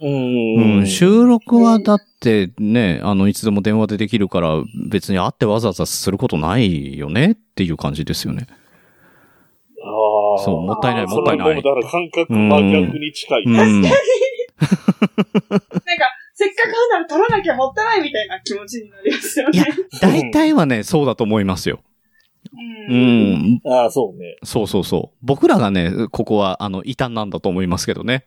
[0.00, 0.78] うん。
[0.78, 0.86] うん。
[0.86, 8.46] 収録はだってね、あの、いつでも電話でできるから別に会ってわざわざすることないよねっていう感じですよね。
[8.50, 8.54] あ
[10.40, 10.42] あ。
[10.42, 11.56] そう、もったいない、そもったいない。
[11.56, 13.42] だから感覚真逆に近い。
[13.44, 13.52] うん。
[13.54, 13.90] なんか、
[16.34, 21.80] せっかく会うならなきゃもったいないみたいな気持ちになりますよいやね。、大体はね、そうだと思いますよ。
[22.88, 23.32] ううん。
[23.54, 23.60] ん。
[23.66, 24.36] ああ、そうね。
[24.42, 25.16] そうそうそう。
[25.22, 28.26] 僕らがね、ここは、あの、異端なんだと思いますけどね。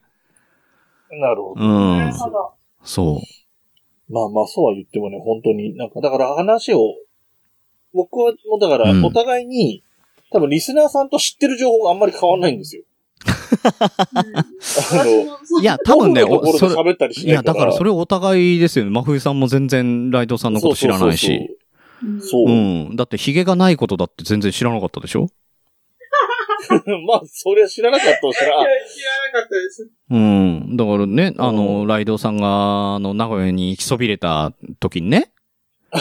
[1.11, 1.61] なるほど。
[1.61, 2.13] うんなる。
[2.13, 2.53] ほど。
[2.83, 4.13] そう。
[4.13, 6.79] まあまあ、そうは言ってもね、本当に、なんか、だから話を、
[7.93, 9.83] 僕は、もうだからう、んお互いに、
[10.31, 12.83] 多分リスナーさんと知ってる情報があんまり変わんないんですよ。
[13.25, 16.37] あの、いや、多分ね、それ、
[16.75, 17.41] 喋ったりしいや。
[17.41, 18.91] だからそれお互いですよね。
[18.91, 21.33] 真冬さんも全然ライドさんのこと知らないし。
[21.33, 21.57] うんそうそう
[22.21, 22.49] そう。
[22.49, 22.51] う
[22.91, 22.95] ん。
[22.95, 25.29] だってヒゲがないことだって全然知らなかったでしょ？
[27.07, 29.89] まあ、それは知らなかったとしたら、いや知らなかったです。
[30.09, 30.75] うん。
[30.77, 35.31] だからね、あうの、ライドさんが、あの、名古屋に行きそびれた時にね。
[35.95, 35.99] あ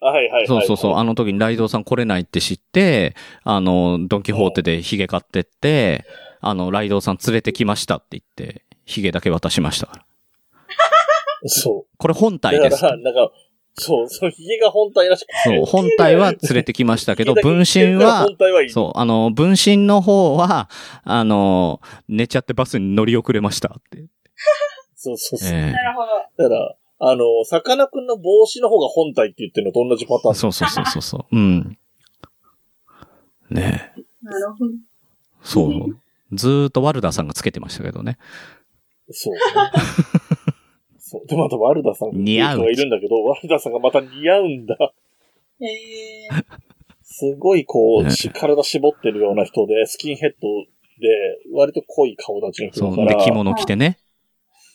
[0.00, 0.46] あ、はいはいはい。
[0.46, 0.94] そうそうそう。
[0.96, 6.04] あの時にライドさん来れないって知って、あの、ドンキホーテでヒゲ買ってって、
[6.40, 10.04] あの、ライドさん連れてきましたって言って、ヒゲだけ渡しましたから。
[11.46, 11.96] そう。
[11.96, 12.82] これ本体です。
[12.82, 13.30] だから、なんか、
[13.78, 15.34] そう、そう、ヒゲが本体らしくて。
[15.44, 18.26] そう、本体は連れてきましたけど、分身は。
[18.68, 20.68] そう、あの、分身の方は、
[21.04, 24.04] あの、寝ちゃってバスに乗り遅れましたって。
[24.94, 25.48] そうそうそう。
[25.48, 26.02] えなるほ
[26.42, 26.48] ど。
[26.48, 30.32] だから、あの、さかなクンの帽子の方が本体って言ってるのと同じパターン。
[30.32, 31.36] えそうそうそうそうそう。
[31.36, 31.78] うん。
[33.50, 34.00] ねえ。
[34.22, 34.72] なるほど。
[35.42, 36.00] そう。
[36.32, 38.18] ずーっとワルダーさんがつけてましたけどね。
[39.10, 39.40] そう、ね。
[41.08, 41.26] そう。
[41.26, 44.76] で、またワルダさんっていう似合う人がいるんだけど、ワルダさんがまた似合うんだ。
[45.60, 46.28] へえ。
[47.02, 50.48] すごいこう、体絞ってるような人で、スキンヘッド
[51.00, 51.08] で、
[51.54, 52.96] 割と濃い顔立ちの人そう。
[52.96, 53.24] で、だから。
[53.24, 53.98] 着物着てね。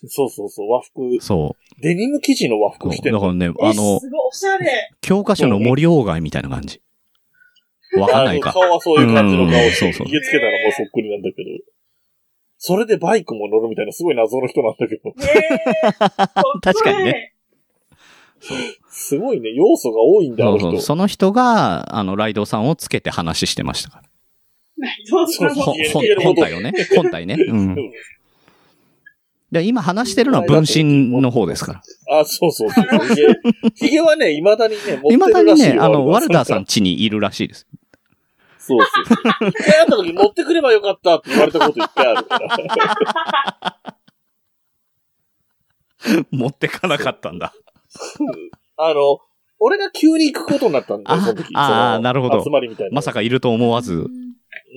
[0.07, 2.73] そうそうそう、和服、そデニム生地の和う。
[2.79, 4.91] そう服着てるだからね、えあの、すごいおしゃれ。
[5.01, 6.81] 教科書の森鴎外みたいな感じ。
[7.97, 8.51] わかんないか。
[8.51, 11.49] 顔はそういう感じの顔して、うんそうそう家つけたらもうそっくりなんだけど。
[12.65, 15.09] それでバイクも乗るみたいなすごい謎の人なんだけど。
[15.09, 15.59] へえ。
[16.63, 17.33] 確かにね。
[18.89, 20.63] すごいね、要素が多いんだ、あの人。
[20.63, 20.81] そうそう。
[20.81, 24.03] その人が、あの、ライドさんをつけて話してましたから。
[25.11, 25.75] どうぞそうそう
[26.21, 26.71] ほ本体をね。
[26.95, 27.35] 本体ね。
[27.37, 27.75] うん。
[29.51, 31.73] で今話してるのは分身の方ですか
[32.07, 32.19] ら。
[32.19, 32.85] あ、そうそうそう。
[33.75, 37.67] ヒゲ、はね、未だにね、持って未だるらしいよにね、あの、ワルダーさん家にいるらしいです。
[38.65, 39.49] そうそう。
[39.49, 43.97] 一回会った時持ってくればよかったって言われたこと一回あるから。
[46.31, 47.53] 持ってかなかったんだ。
[48.77, 49.19] あの、
[49.59, 51.53] 俺が急に行くことになったんだよ、その時。
[51.55, 52.95] ああなるほど集まりみたいな。
[52.95, 54.07] まさかいると思わず。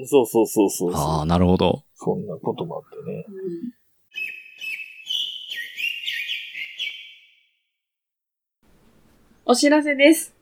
[0.07, 0.95] そうそうそうそう。
[0.95, 1.84] ああ、なるほど。
[1.95, 3.24] そんなこともあってね。
[9.45, 10.34] お知らせです。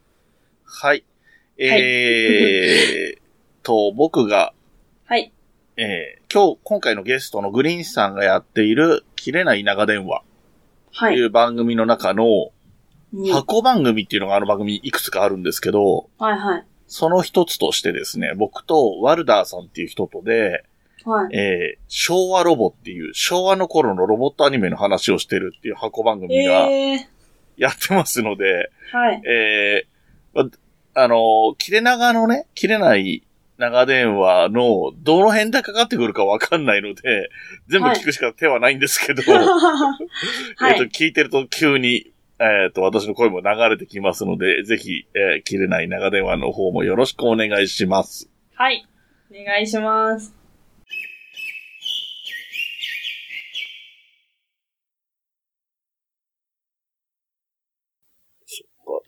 [0.65, 1.05] はい。
[1.59, 3.24] えー
[3.65, 4.55] と、僕が、
[5.07, 5.33] はい。
[5.77, 10.25] えー今日、今回のゲストのグリーンさんがやっている、切れない長電話。
[10.93, 11.15] はい。
[11.15, 12.55] いう番組の中の、うん
[13.31, 16.67] 箱番組っていうのがあの番組いくつかあるんですけど、はいはい。
[16.89, 20.65] その一つとしてですね、僕とワルダーさんっていう人とで、
[21.05, 21.37] はい。
[21.37, 27.09] えー、昭和ロボっていう、昭和の頃のロボットアニメの話をしてるっていう箱番組がええ
[27.57, 28.99] やってますので、ー。
[28.99, 29.23] はい。
[29.25, 30.51] えー、ま
[30.95, 33.23] あのー、切れ長のね、切れない
[33.57, 37.31] 長電話のどの辺でかかってくるかわかんないので、
[37.69, 39.99] 全部聞くしか手はないんですけど、は
[40.71, 40.89] えっと、い。
[40.89, 48.29] 聞いてると急に、えっ、と、私の声も流れてきますので、ぜひ、えー切れない長電話の方もよろしくお願いします。
[48.55, 48.85] はい。
[49.31, 50.35] お願いします。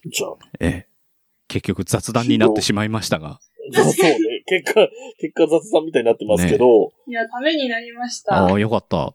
[0.09, 0.87] じゃあ、ええ。
[1.49, 3.41] 結局雑談になってしまいましたが。
[3.73, 4.19] そうね。
[4.47, 4.89] 結果、
[5.19, 8.35] 結果雑談みたいになってますけど、いや、ためになりました。
[8.35, 9.15] ああ、はよかった。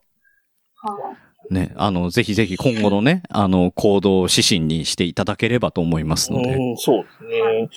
[1.49, 6.55] いね、あの、ぜひぜひ今後のね、あの、行動指針にしていただければと思いますので。
[6.55, 7.69] うん、そうですね。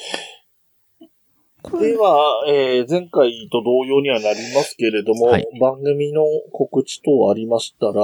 [1.81, 7.95] では、えー前回と同様にはなりますけれども、はい番組の告知等ありましたら、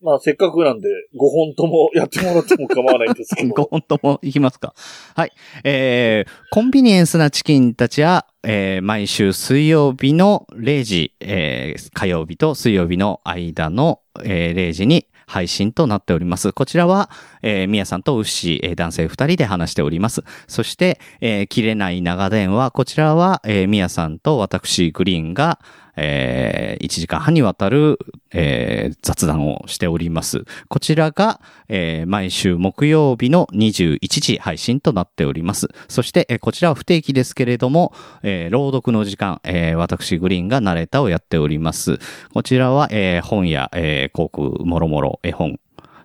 [0.00, 4.74] まあ、せっかくなんで、5本ともやってもらっても構わないんですけごど、 本当もいきますか。
[5.16, 5.32] はい。
[5.64, 16.54] えー、コンビニエンスなチキンたちは、えー、毎週水曜日の0時、えー、火曜日と水曜日の間の、えー、0時に配信となっております。
[16.54, 17.10] こちらは、
[17.42, 20.24] えー、みやさんとウッシー、えー男性二人で話しております。
[20.46, 25.58] そして、えー、切れない長電話、こちらは、えー、みやさんと私、グリーンが、
[25.98, 27.98] えー、1時間半にわたる、
[28.32, 30.44] えー雑談をしております。
[30.68, 35.68] こちらが、えー毎週木曜日の21時配信となっております。
[35.88, 37.92] そして、えーこちらは不定期ですけれども、
[38.22, 41.98] えー朗読の時間、えー私グリーンがナレーターをやっております。
[42.32, 45.58] こちらは、えー本や、えー航空、もろもろ、絵本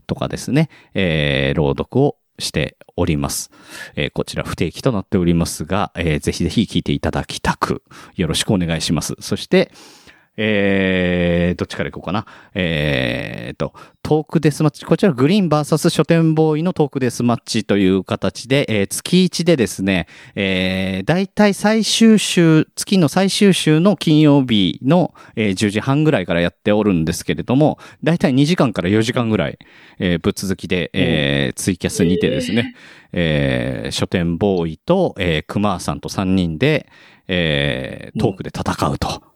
[0.08, 3.52] とかですね、えー朗読をしております。
[3.96, 7.82] えーこちら不定期となっておりますが、えーぜひぜひ聞いていただきたく、
[8.16, 9.16] よろしくお願いします。
[9.20, 9.72] そして、
[10.36, 12.26] えー、どっちから行こうかな。
[12.56, 14.86] えーと、トークデスマッチ。
[14.86, 29.60] こちらグリーンバーサス書店ボーイのトークデスマッチという形で、えー月1でですね、えー、大体最終週、月の最終週の金曜日の、えー10時半ぐらいからやっておるんですけれども、大体2時間から4時間ぐらい、
[30.00, 32.76] えーぶっ続きで、えーツイキャスにてですね、
[33.12, 36.90] えー書店ボーイと、えー、クマーさんと3人で、
[37.28, 39.33] えートークで戦うと。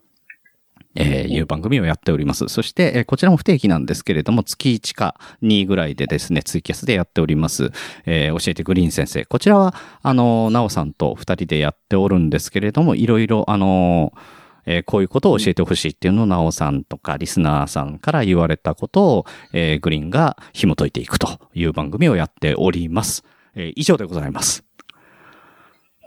[1.00, 2.48] えーいう番組をやっております。
[2.48, 7.72] そして、えーこちらも不定期なんですけれども、月1か2ぐらいでですね、ツイキャスでやっております。
[8.06, 9.24] えー教えてグリーン先生。
[9.26, 14.20] こちらは、あのー、なおさんと2人でやっておるんですけれども、いろいろ、あのー
[14.70, 23.24] えーこういうことを教えてほしいっていうのを、なおさんとか、リスナーさんから言われたことを、えーグリーンが紐解いていくという番組をやっております。
[23.56, 24.64] えー以上でございます。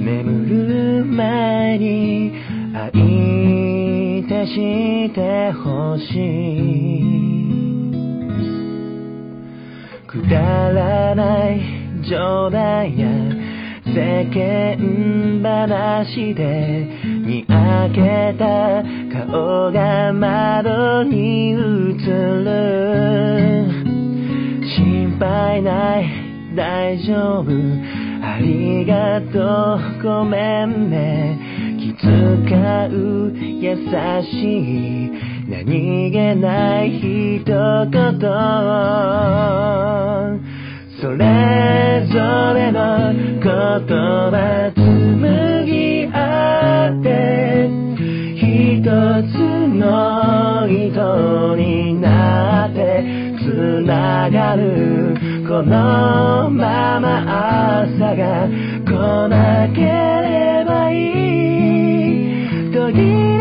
[0.00, 2.32] 眠る前に
[2.72, 2.90] 相
[4.26, 6.02] 手してほし
[6.96, 7.02] い。
[10.06, 11.60] くだらない
[12.08, 13.39] 冗談や
[13.92, 16.86] 世間話で
[17.26, 18.84] に開けた
[19.26, 21.54] 顔が窓に映
[22.06, 23.66] る。
[24.76, 26.04] 心配ない
[26.54, 27.50] 大丈夫。
[28.22, 31.38] ありがとうごめんね。
[31.78, 32.08] 気遣
[32.90, 33.76] う優
[34.22, 34.32] し
[35.06, 35.10] い。
[35.48, 37.00] 何気ない
[37.40, 38.20] 一言。
[41.00, 47.70] それぞれの言葉紡ぎ合って
[48.36, 49.38] 一つ
[49.78, 53.02] の糸になって
[53.38, 55.16] 繋がる
[55.48, 58.46] このまま朝が
[58.84, 60.96] 来なければい
[63.36, 63.39] い。